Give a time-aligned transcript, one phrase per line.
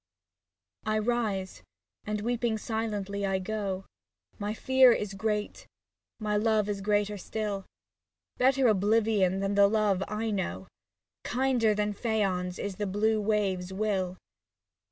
[0.87, 1.61] I rise,
[2.07, 3.83] and weeping silently, I go.
[3.83, 5.67] 74 SAPPHO TO PHAON My fear is great,
[6.17, 7.67] my love is greater still.
[8.39, 10.67] Better oblivion than the love I know.
[11.23, 14.17] Kinder than Phaon's is the blue wave's will.